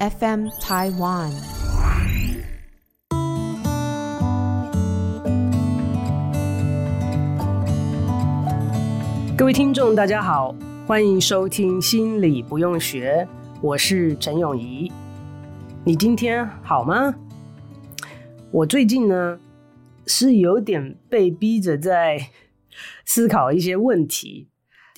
[0.00, 1.30] FM Taiwan。
[9.36, 10.52] 各位听众，大家好，
[10.84, 13.28] 欢迎收听《心理不用学》，
[13.62, 14.90] 我是陈永仪。
[15.84, 17.14] 你今天好吗？
[18.50, 19.38] 我最近呢，
[20.06, 22.30] 是有点被逼着在
[23.04, 24.48] 思考一些问题。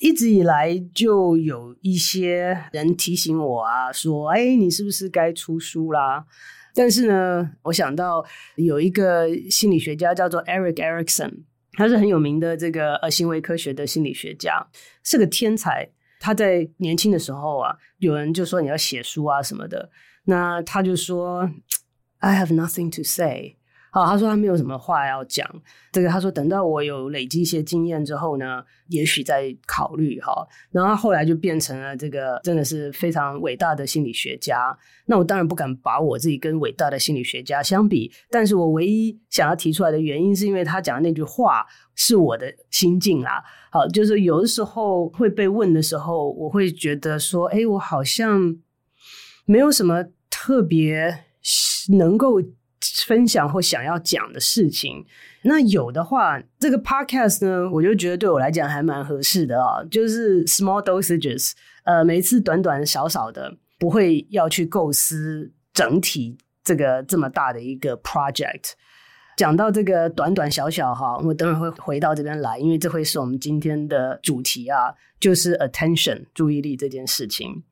[0.07, 6.24] 一直以来就有一些人提醒我啊，说：“哎，你是不是该出书啦？”
[6.77, 8.24] 但是呢，我想到
[8.55, 11.42] 有一个心理学家叫做 Erik Erikson，
[11.73, 14.69] 他是很有名的这个呃行为科学的心理学家，
[15.02, 15.91] 是个天才。
[16.20, 19.91] 他在年轻的时候啊，有人就说你要写书啊什么的，
[20.27, 21.50] 那他就说
[22.20, 23.56] ：“I have nothing to say。”
[23.96, 25.48] 啊，他说他没有什么话要讲。
[25.91, 30.46] 这个他说等到我有累积一些经验之后呢，也许再考虑哈。
[30.70, 34.77] 然后他后来就变成了这个真的是非常伟大的心理学家。
[35.06, 43.42] 那我当然不敢把我自己跟伟大的心理学家相比，但是我唯一想要提出来的原因，是因为他讲的那句话是我的心境啦。
[43.70, 48.55] 好，就是有的时候会被问的时候，我会觉得说，哎，我好像
[49.47, 51.24] 没有什么特别
[51.97, 52.42] 能够。
[53.06, 55.05] 分享或想要讲的事情，
[55.42, 61.53] 那有的话，这个 podcast 呢，我就觉得对我来讲还蛮合适的啊，就是 small dosages，
[61.84, 68.73] 呃，每次短短少少的，不会要去构思整体这个这么大的一个 project。
[69.37, 77.62] 讲到这个短短小小哈，我等会会回到这边来，因为这会是我们今天的主题啊，就是 attention 注意力这件事情。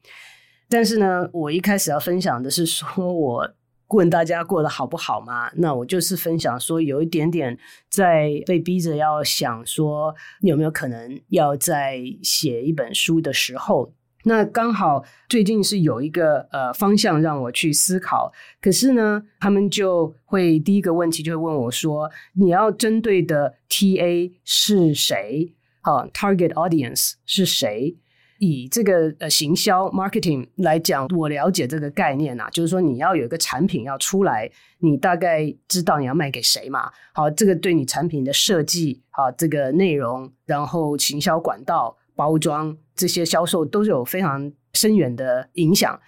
[0.69, 3.55] 但是呢，我一开始要分享的是说我。
[3.95, 5.50] 问大家过得好不好吗？
[5.55, 7.56] 那我就是分享说，有一点点
[7.89, 13.92] 在被逼着要想说，有没有可能要在写一本书的时候，
[14.25, 18.33] 那刚好最近是有一个呃方向让我去思考。
[18.61, 25.55] 可是呢，他们就会第一个问题就会问我说，你要针对的 TA 是谁？
[25.80, 27.97] 好，target audience 是谁？
[28.44, 36.90] 以这个呃行销 marketing 来讲，我了解这个概念啊，就是说你要有一个产品要出来，你大概知道你要卖给谁嘛。
[37.12, 45.98] 好，这个对你产品的设计，好，这个内容，然后行销管道、包装这些销售都是有非常深远的影响。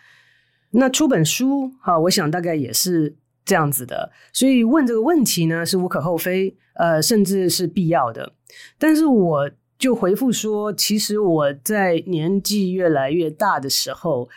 [0.72, 4.12] 那出本书，好，我想大概也是这样子的。
[4.32, 8.32] 所以问这个问题呢，是无可厚非，呃，甚至是必要的。
[8.78, 9.50] 但是我。
[9.78, 14.28] 就回复说，其实我在年纪越来越大的时候，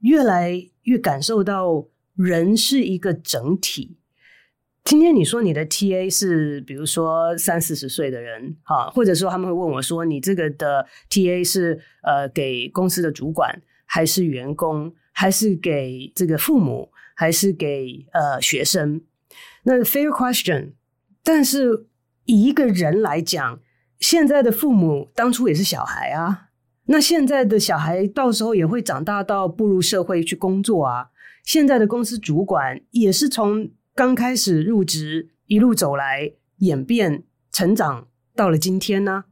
[0.00, 3.96] 越来越感受到人是一个整体。
[4.84, 19.00] 今天你说你的 TA 是，比如说三四十岁的人，哈，或者说他们会问我说，你这个的 TA 是呃给公司的主管，还是员工，还是给这个父母，还是给呃学生？
[19.64, 20.74] 那 fair question，
[21.24, 21.86] 但是
[22.26, 23.58] 以一个人来讲。
[24.00, 26.48] 现在的父母当初也是小孩啊，
[26.86, 31.08] 那现在的小孩到时候也会长大到步入社会去工作啊。
[31.44, 39.24] 现在的公司主管也是从刚开始入职一路走来演变成长到了今天呢、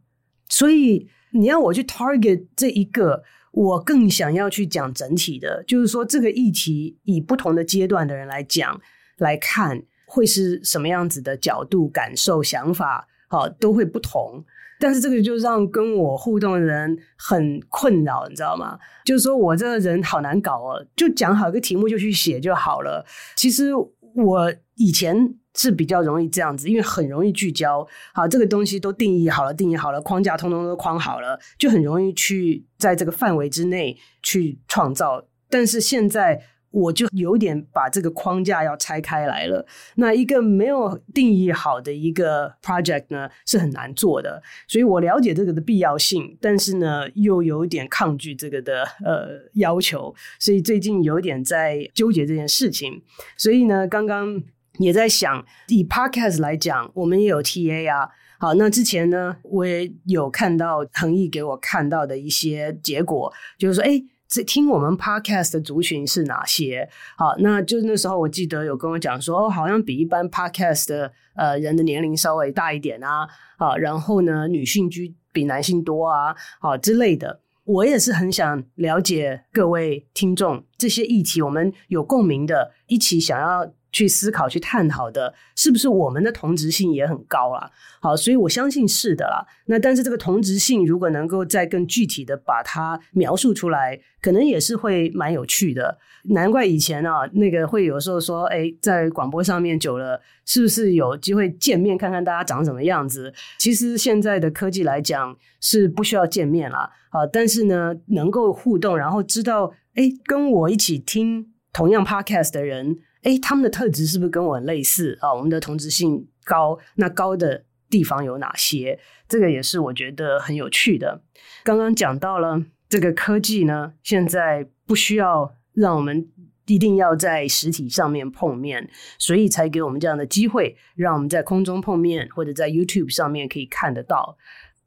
[0.48, 3.22] 所以你要我去 target 这一个，
[3.52, 8.80] 我更想要去讲整体的，就是说这个议题以不同的阶段的人来讲
[9.16, 14.44] 来看，会是什么样子的角度、感受、想法，好，都会不同。
[14.78, 18.78] 但是这个就让跟我互动的人很困扰，你知道吗？
[19.04, 23.03] 就是说我这个人好难搞哦，就讲好一个题目就去写就好了。
[23.34, 25.16] 其实我以前
[25.54, 27.87] 是比较容易这样子，因为很容易聚焦。
[28.12, 35.25] 好，这个东西都定义好了，定义好了，框架通通都框好了，就很容易去在这个范围之内去创造。
[35.49, 36.43] 但是现在。
[36.72, 39.64] 我就有点把这个框架要拆开来了。
[39.96, 44.42] 那一个没有定义好的一个 project 呢，是很难做的。
[44.66, 50.14] 所以我了解这个的必要性，但是呢，又有点抗拒这个的呃要求。
[50.40, 53.02] 所以最近有点在纠结这件事情。
[53.36, 54.42] 所以呢，刚刚
[54.78, 58.08] 也在想，以 podcast 来讲，我们也有 TA 啊。
[58.38, 64.02] 好，那之前呢，我也有看到恒毅给我看到的一些结果，就是说，哎。
[64.32, 66.88] 这听我们 podcast 的族群是哪些？
[67.19, 77.40] 好，那就那时候我记得有跟我讲说，哦，好像比一般 podcast 的呃人的年龄稍微大一点啊，啊，然后呢，女性居比男性多啊，好之类的。
[77.64, 87.70] 我也是很想了解各位听众这些议题，我们有共鸣的，一起想要去思考、去探讨的，是不是我们的同质性也很高啊？
[88.00, 89.46] 好，所以我相信是的啦。
[89.66, 95.98] 那但是这个同质性如果能够再更具体的把它描述出来，可能也是会蛮有趣的。
[96.24, 103.34] 难怪以前啊，那个会有时候说，哎，在广播上面久了，是不是有机会见面看看大家长什么样子？
[103.58, 112.98] 其实现在的科技来讲是不需要见面啦，啊，但是呢，能够互动，然后知道，哎，跟我一起听同样 podcast 的人。
[113.22, 115.32] 哎，他们的特质是不是跟我很类似啊？
[115.32, 118.98] 我们的同质性高，那高的地方有哪些？
[119.28, 121.22] 这个也是我觉得很有趣的。
[121.62, 126.28] 刚刚讲到了这个科技呢，现在不需要让我们
[126.66, 134.36] 一定要在实体上面碰面，所以才给我们这样的机会，让我们在空中碰面，或者在 YouTube 上面可以看得到，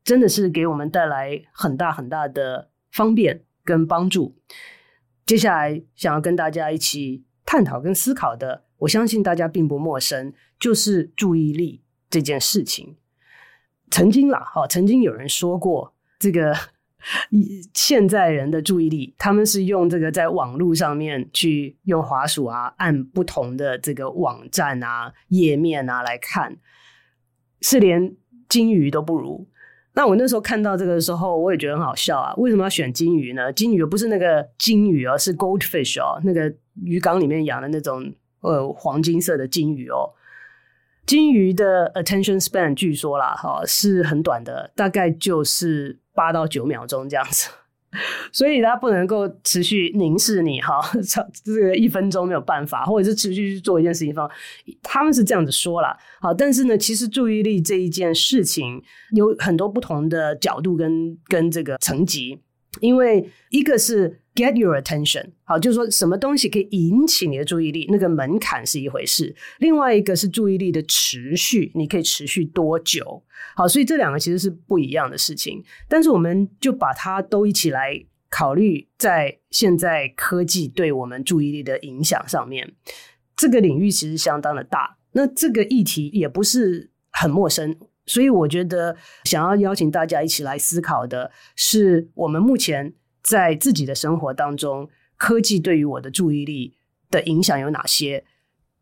[0.03, 4.35] 真的是给我们带来很大很大的方便跟帮助。
[5.25, 7.23] 接下来想要跟大家一起。
[7.45, 12.97] 探讨跟思考的，我相信大家并不陌生，就是注意力这件事情。
[13.91, 16.55] 曾经啦，哈，曾经有人说过，这个
[17.73, 26.57] 现在人的注意力，他们是用这个在网络上面去用滑鼠啊，按不同的这个网站啊、页面啊来看，
[27.61, 28.15] 是连
[28.49, 29.47] 金鱼都不如。
[29.95, 32.33] 那我那时候看到这个的时候，我也觉得很好笑啊！
[32.35, 33.51] 为什么要选金鱼呢？
[33.53, 36.53] 金鱼不是那个金鱼哦，是 goldfish 哦，那个
[36.83, 40.11] 鱼缸里面养的那种呃黄金色的金鱼哦。
[41.05, 47.49] 金鱼的 attention span 据说啦，哈，是很短的，大概就是八到九秒钟这样子。
[48.31, 50.79] 所以他不能够持续凝视你哈，
[51.43, 54.29] 这个一分钟没有办法，或者是持续去做一件事情方，
[54.81, 55.97] 他们是这样子说啦。
[56.19, 58.81] 好，但是呢，其实注意力这一件事情
[59.11, 62.39] 有很多不同的角度跟跟这个层级，
[62.81, 73.23] 因为一个是 get your attention，好，就是说什么东西可以引起你的注意力，那个门槛是一回事；另外一个是注意力的持续，你可以持续多久。
[73.55, 82.73] 好，所以这两个其实是不一样的事情，但是我们就把它都一起来考虑，在现在科技对我们注意力的影响上面，
[83.37, 84.97] 这个领域其实相当的大。
[85.13, 87.73] 那这个议题也不是很陌生，
[88.05, 92.93] 所以我觉得想要邀请大家一起来思考的是，我们目前
[93.25, 94.87] 在自己的生活当中，
[95.17, 96.77] 科技对于我的注意力
[97.09, 98.23] 的影响有哪些？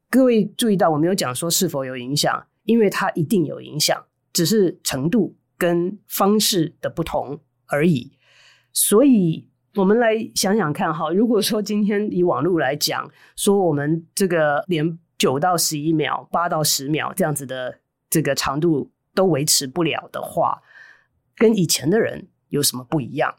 [0.10, 4.06] 各位注意到，我没有讲说是否有影响，因为它一定有影响。
[4.34, 8.18] 只是程度跟方式的不同而已，
[8.74, 17.80] 所以我们来想想看哈，如果说今天以网络来讲，说我们这个连九到十一秒、八到十秒这样子的
[18.10, 20.62] 这个长度都维持不了的话，
[21.38, 23.36] 跟以前的人有什么不一样？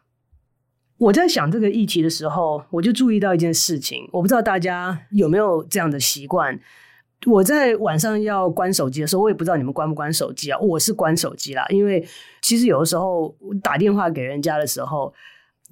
[1.05, 6.59] 我在想这个议题的时候，我就注意到一件事情，我不知道大家有没有这样的习惯。
[7.27, 10.59] 我在晚上要关手机的时候，我也不知道你们关不关手机啊？
[10.59, 12.03] 我是关手机啦，因为
[12.41, 15.13] 其实有的时候打电话给人家的时候，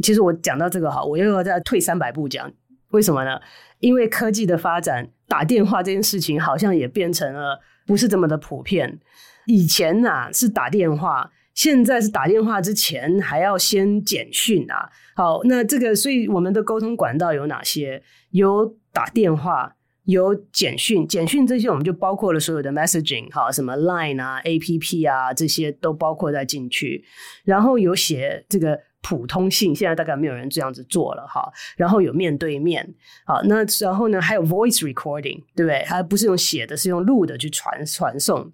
[0.02, 2.52] 其实我讲到这个哈，我又要再退三百步讲，
[2.90, 3.40] 为什么呢？
[3.80, 9.00] 因为科技的发展，打电话这件事情好像也变成了不是这么的普遍。
[9.46, 14.90] 以前呐、啊、是打电话，现在是打电话之前还要先简讯啊。
[15.14, 18.02] 好，那这个所以我们的沟通管道有哪些？
[18.30, 19.76] 有打电话。
[20.04, 27.04] 有简讯，简讯这些我们就包括了所有的 messaging，哈，什么 Line 啊、APP 啊，这些都包括在进去。
[27.44, 31.48] 然后有写这个普通信，现在大概没有人这样子做了，哈。
[31.76, 32.84] 然后有面对面，
[33.24, 35.84] 好，那然后呢还有 voice recording，对不对？
[35.86, 38.52] 它不是用写的，是用录的去传传送。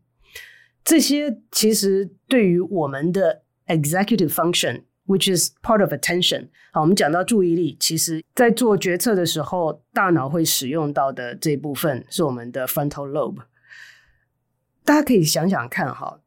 [0.89, 4.85] 这些其实对于我们的 executive function。
[5.07, 6.49] Which is part of attention。
[6.71, 13.39] 好，我们讲到注意力，其实在做决策的时候，大脑会使用到的这部分是我们的 frontal lobe。
[14.85, 16.21] 大家可以想想看，哈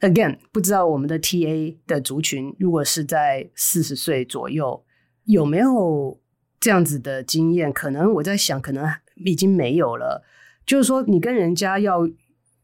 [0.00, 4.82] ，again，不知道我们的 TA 的族群，如果是在四十岁左右，
[5.24, 6.18] 有没有
[6.58, 7.70] 这样子的经验？
[7.70, 10.24] 可能我在想，可能已经没有了。
[10.64, 12.08] 就是说，你跟人家要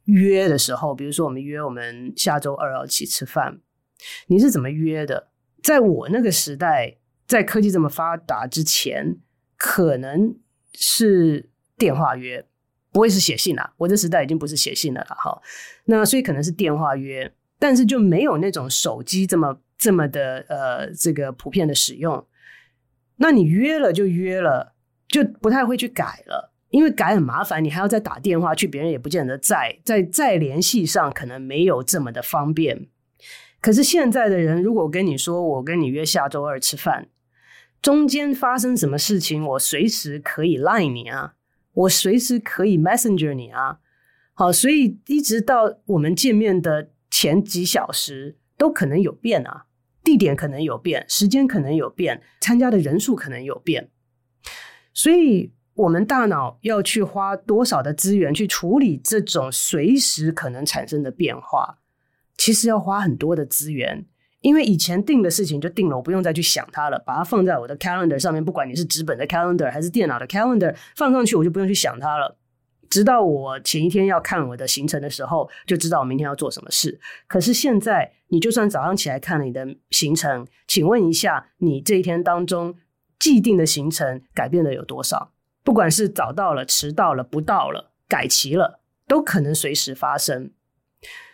[0.04, 3.60] 约的时候，比如说我们约我们下周二要一起吃饭，
[4.26, 5.28] 你是怎么约的？
[5.62, 9.16] 在我那个时代，在科技这么发达之前，
[9.56, 10.36] 可能
[10.74, 12.46] 是电话约，
[12.92, 13.72] 不会是写信啦。
[13.78, 15.40] 我这时代已经不是写信了，哈。
[15.86, 22.26] 那所以可能是电话约，但是就没有那种手机这么这么的呃这个普遍的使用。
[23.16, 24.74] 那你约了就约了，
[25.08, 32.88] 就不太会去改了，因为改很麻烦，你还要再打电话去，别人也不见得在，在再联系上可能没有这么的方便。
[33.60, 37.06] 可是现在的人，如果跟你说，我跟你约下周二吃饭，
[37.80, 41.34] 中间发生什么事情，我随时可以赖你啊，
[41.74, 43.78] 我随时可以 Messenger 你啊。
[44.32, 49.66] 好，所以一直到我们见面的前几小时都可能有变啊，
[50.02, 53.90] 地点可能有变，时间可能有变，参加的人数可能有变，
[54.92, 61.78] 所以我们大脑要去花多少的资源去处理这种随时可能产生的变化，
[62.36, 64.06] 其实要花很多的资源，
[64.40, 72.36] 因为以前定的事情就定了，我不用再去想它了，把它放在我的 calendar 上面，不管你是纸本的 calendar 还是电脑的 calendar，放上去我就不用去想它了。
[72.88, 77.00] 直到我前一天要看我的行程的时候，就知道我明天要做什么事。
[77.26, 82.76] 可是现在，你就算早上起来看了你的行程，请问一下，你这一天当中
[83.18, 85.32] 既定的行程改变了有多少？
[85.64, 88.78] 不管是早到了、迟到了、不到了、改期了，
[89.08, 90.52] 都可能随时发生。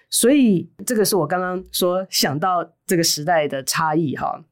[0.08, 4.44] 所以，这个是我刚刚说想到这个时代的差异哈。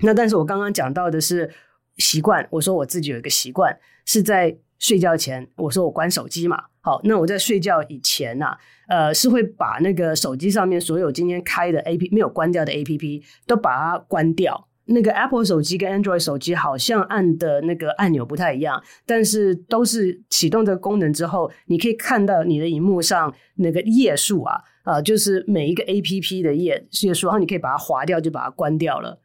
[0.00, 1.52] 那但是我刚刚讲到的是
[1.96, 4.58] 习惯，我说我自己有一个习惯是在。
[4.78, 8.58] 睡觉前，我说我关手机嘛，好，那我在睡觉以前呢、啊，
[8.88, 14.68] 呃，是会把那个手机上面所有今天开的 A P 没有关掉的 A P P 都把它关掉。
[14.86, 29.20] 那个 Apple 手机跟 Android 手机好像按的那个按钮不太一样，但是都是启动这个功能之后，你可以看到你的荧幕上那个页数啊，啊、就是每一个 A P P 的页页数，然后你可以把它划掉，就把它关掉了。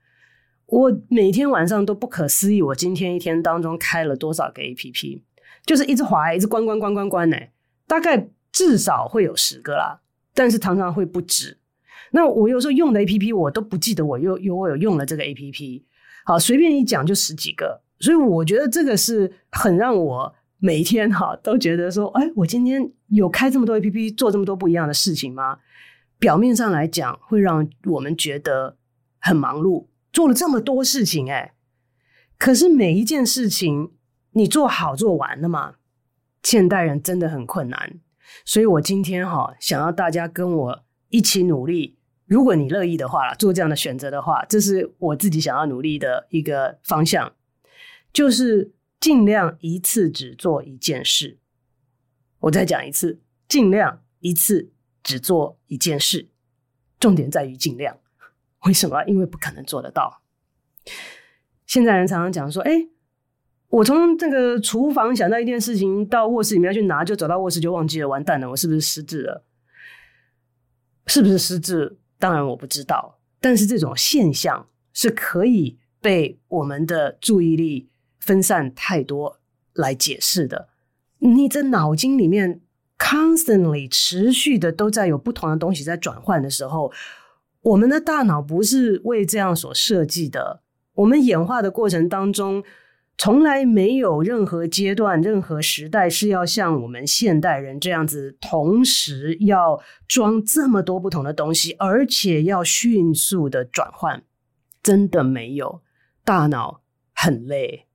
[0.66, 5.24] 我每天晚上都不可思议，我今天一天当中开了多少个 A P P。
[5.64, 7.38] 就是一直划，一直关关关关关呢，
[7.86, 10.02] 大概至少会有十个啦，
[10.34, 11.60] 但是常常会不止。
[12.12, 15.84] 那我有时候用的 APP 我都不记得我有有我有用了这个 APP，
[16.26, 25.58] 好，随便一讲就十几个，所以我觉得这个是很让我每一天哈都觉得说，哎，我今天有开这么多 APP 做这么多不一样的事情吗？
[26.20, 28.78] 表面上来讲会让我们觉得
[29.20, 31.54] 很忙碌，做了这么多事情，哎，
[32.38, 33.92] 可是每一件事情。
[34.34, 35.74] 你做好做完了吗？
[36.42, 38.00] 现代人真的很困难，
[38.46, 41.98] 所以我今天哈想要大家跟我一起努力。
[42.32, 47.36] 如果你乐意的话，做这样的选择的话，这是我自己想要努力的一个方向，
[48.14, 48.72] 就是
[49.02, 51.40] 尽量一次只做一件事。
[52.40, 53.20] 我再讲一次，
[53.50, 54.72] 尽量一次
[55.04, 56.30] 只做一件事，
[56.98, 57.98] 重点在于尽量。
[58.64, 59.04] 为什么？
[59.04, 60.22] 因为不可能做得到。
[61.66, 62.88] 现在人常常讲说，哎。
[63.68, 68.50] 我从这个厨房想到一件事情，到卧室里面要去拿，就走到卧室就忘记了，完蛋了！
[68.50, 69.46] 我是不是失智了？
[71.08, 71.98] 是不是失智？
[72.22, 79.40] 当然我不知道，但是这种现象是可以被我们的注意力分散太多
[79.74, 80.70] 来解释的。
[81.18, 82.62] 你这脑筋里面
[83.00, 86.92] constantly 持续的都在有不同的东西在转换的时候，
[87.62, 90.62] 我们的大脑不是为这样所设计的。
[90.94, 92.64] 我们演化的过程当中。
[93.18, 104.24] 从来没有任何阶段、任何时代是要像我们现代人这样子，同时要装这么多不同的东西，而且要迅速的转换，
[104.82, 105.82] 真的没有。
[106.24, 106.82] 大脑
[107.16, 107.88] 很累，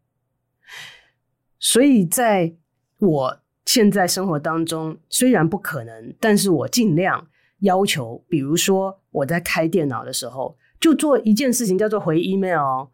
[1.60, 2.56] 所以在
[2.98, 7.28] 我现在生活当中，虽然不可能，但是我尽量
[7.60, 12.88] 要求，比如说我在开电脑的时候，就做一件事情，叫做回 email。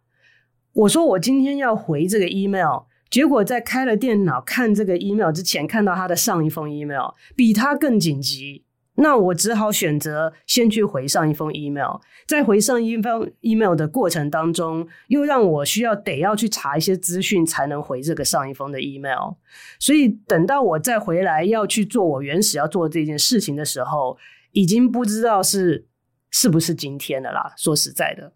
[0.75, 8.65] 我说我今天要回这个 email，结果在开了电脑看这个 email 之前，看到他的上一封 email 比他更紧急，
[8.95, 19.35] 那我只好选择先去回上一封 email，在回上一封 email 的过程当中，又让我需要得要去查一些资讯才能回这个上一封的 email，
[19.79, 24.17] 所以等到我再回来要去做我原始要做这件事情的时候，
[24.53, 25.87] 已经不知道是
[26.31, 27.53] 是不是今天的啦。
[27.59, 28.33] 说实在的。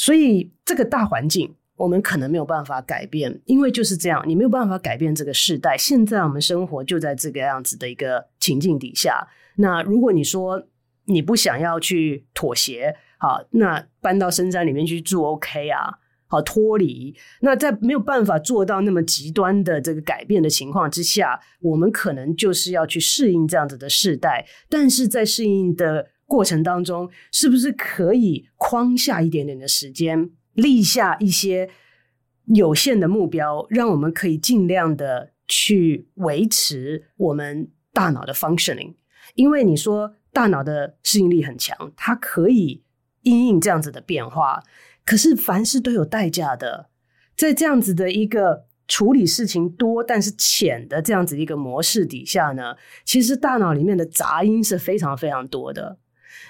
[0.00, 5.76] 所以这个大环境我们可能没有办法改变，因为就是这样，你没有办法改变这个世代。
[5.76, 9.28] 现在我们生活就在这个样子的一个情境底下。
[9.56, 10.66] 那如果你说
[11.04, 17.14] 你不想要去妥协，好，那搬到深山里面去住 OK 啊，好，脱离。
[17.40, 24.46] 那在没有办法做到那么极端的这个改变的情况之下，我们可能就是要去适应这样子的世代。
[24.70, 31.68] 但是在适应的过程当中，是不是可以框下一点点的时间，立下一些
[32.44, 38.94] 有限的目标，让我们可以尽量的去维持我们大脑的 functioning？
[39.34, 42.84] 因为你说大脑的适应力很强，它可以
[43.22, 44.62] 因应这样子的变化。
[45.04, 46.90] 可是凡事都有代价的，
[47.36, 55.98] 在这样子的一个处理事情多但是浅的这样子一个模式底下呢，其实大脑里面的杂音是非常非常多的。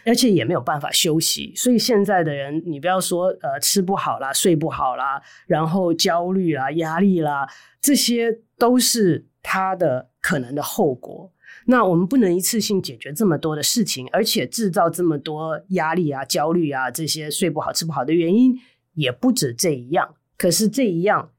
[0.05, 1.53] 而且也没有办法休息。
[1.57, 7.49] 所以现在的人，你不要说呃吃不好啦、睡不好啦，然后焦虑啦、压力啦，
[7.81, 11.33] 这些都是他的可能的后果。
[11.67, 18.55] 那我们不能一次性解决这么多的事情，而且制造这么多压力啊、焦虑啊这些睡不好、吃不好的原因
[18.95, 20.15] 也不止这一样。
[20.39, 21.33] 可是这一样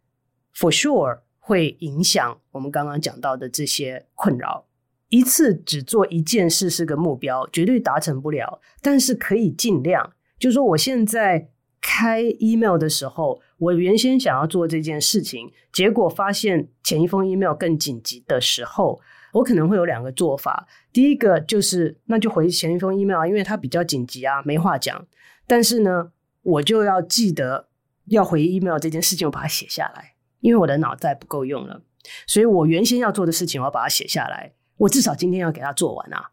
[0.56, 4.68] ，for sure 会影响我们刚刚讲到的这些困扰。
[5.12, 10.14] 一次只做一件事是个目标，绝对达成不了，但是可以尽量。
[10.40, 11.50] 就说，我现在
[11.80, 19.00] 开 email 的时候，我原先想要做这件事情，结果发现前一封 email 更紧急的时候。
[19.34, 25.08] 我可能会有两个做法，第一个就是那就回前一封 email，因为它比较紧急啊，没话讲。
[25.48, 27.70] 但是呢，我就要记得
[28.08, 31.82] 要回 email 这件事情，我把它写下来，因为我的脑袋不够用了，
[32.28, 34.52] 所以我原先要做的事情，我要把它写下来。
[34.82, 36.32] 我至少今天要给他做完啊。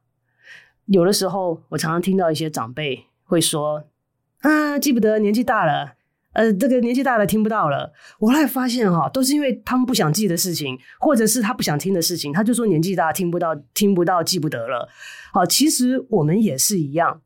[0.87, 3.85] 有的时候，我常常听到一些长辈会说
[4.41, 5.95] ：“啊，记不得，年纪大了。”
[6.33, 7.93] 呃，这个年纪大了听不到了。
[8.21, 14.89] 我后来发现哈，都是因为他们不想记的事情，或者是他不想听的事情，他就说年纪大听不到，听不到，记不得了。
[15.33, 17.23] 好，其实我们也是一样，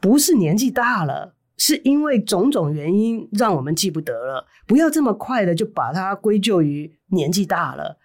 [0.00, 4.46] 不是年纪大了，是因为种种原因让我们记不得了。
[4.66, 7.99] 不要这么快的就把它归咎于年纪大了。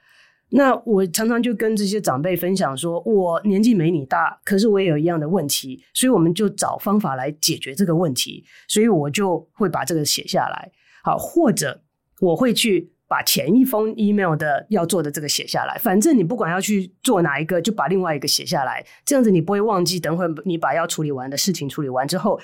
[0.55, 8.45] 那我常常就跟这些长辈分享说，我年纪没你大，可是我也有一样的问题，所以我们就找方法来解决这个问题。
[8.65, 10.71] 所以我就会把这个写下来，
[11.03, 11.81] 好，或者
[12.21, 15.77] 我会去把前一封 email 的要做的这个写下来。
[15.77, 19.99] 反正你不管要去做哪一个，就把另外一个写下来，这样子你不会忘记。
[19.99, 22.39] 等会你把要处理完的事情处理完之后，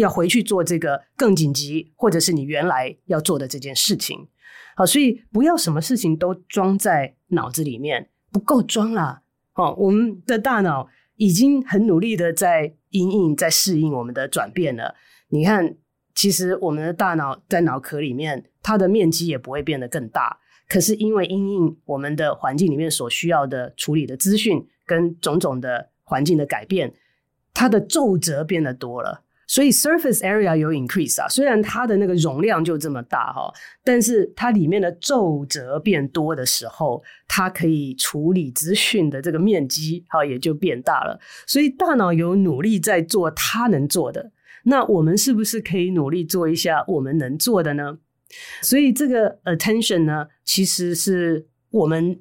[0.00, 4.28] 要回去做这个更紧急，或者是你原来要做的这件事情。
[4.76, 9.22] 好，所以不要什么事情都装在脑子里面，不够装啦。
[9.54, 14.94] 哦，我们的大脑已经很努力的在因应、在适应我们的转变了。
[15.28, 15.76] 你看，
[16.14, 20.38] 其实我们的大脑在脑壳里面，它的面积也不会变得更大。
[20.68, 26.92] 可是因为因应我们的环境里面所需要的处理的资讯跟种种的环境的改变，
[27.54, 29.22] 它的皱褶变得多了。
[29.46, 33.52] 所以 surface area 有 increase 啊，虽然它的那个容量就这么大哈，
[33.84, 41.18] 但是它里面的皱褶变多的时候，它可以处理资讯的这个面积哈也就变大了。
[41.46, 44.32] 所以大脑有努力在做它能做的，
[44.64, 47.98] 那我们是不是可以努力做一下我们能做的呢？
[48.62, 52.20] 所以这个 attention 呢，其实是我们。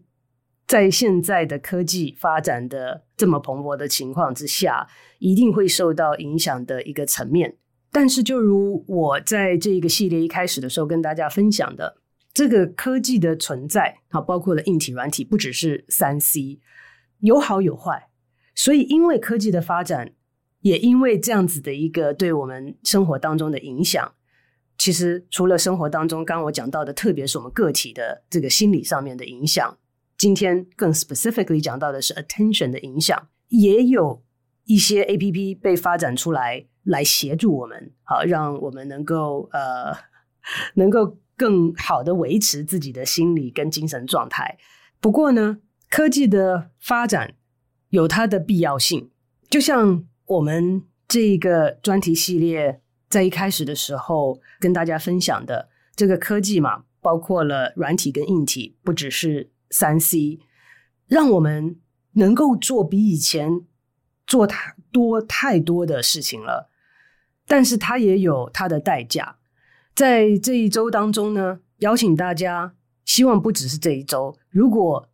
[0.68, 4.88] 在现在的科技发展的这么蓬勃的情况之下，
[5.20, 7.58] 一定会受到影响的一个层面。
[7.92, 11.98] 但是，就如我在这个系列一开始的时候跟大家分享的，
[12.34, 16.60] 这个科技的存在，好，包括了硬体、软体，不只是三 C，
[17.20, 18.10] 有好有坏。
[18.54, 20.14] 所以，因为科技的发展，
[20.62, 24.14] 也因为这样子的一个对我们生活当中的影响，
[24.78, 29.78] 其实除了生活当中刚刚我讲到的，特别是我们个体的这个心理上面的影响。
[30.18, 34.24] 今天更 specifically 讲到的是 attention 的影响，也有
[34.64, 39.94] 一些 APP 被发展出来来协助我们，好，让我们能够呃
[40.76, 44.58] 能够更好的维持自己的心理跟精神状态。
[45.02, 45.58] 不过呢，
[45.90, 47.36] 科技的发展
[47.90, 49.10] 有它的必要性，
[49.50, 59.52] 就像我们这一个专题系列在一开始的时候跟大家分享的，这个科技嘛，包括了软体跟硬体，不只是。
[59.76, 60.40] 三 C
[61.06, 61.76] 让我们
[62.14, 63.66] 能够做比以前
[64.26, 66.70] 做太多太多的事情了，
[67.46, 69.36] 但是它也有它的代价。
[69.94, 75.10] 在这一周当中呢，邀请大家，希望不只是这一周，如果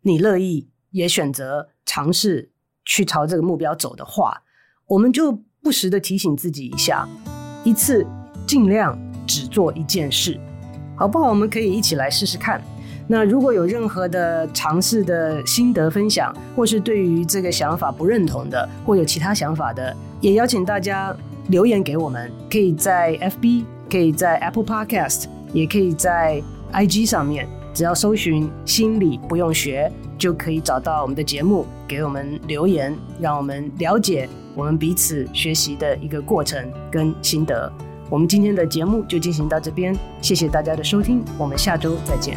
[0.00, 2.50] 你乐意，也选择尝试
[2.86, 4.42] 去朝这个目标走的话，
[4.86, 7.06] 我们就不时的提醒自己一下，
[7.62, 8.06] 一次
[8.46, 10.40] 尽量只做一件事，
[10.96, 11.28] 好不好？
[11.28, 12.62] 我们可以一起来试试看。
[13.10, 21.16] 那如果有任何的尝试的心得分享，或是对于这个想法不认同的，或有其他想法的，也邀请大家
[21.48, 22.30] 留言给我们。
[22.50, 37.72] 可以在 FB，可以在 Apple Podcast，也可以在 IG 上面，只要搜寻“心理不用学”，就可以找到我们的节目，给我们留言，让我们了解我们彼此学习的一个过程跟心得。
[38.10, 42.36] 我们今天的节目就进行到这边，谢谢大家的收听，我们下周再见。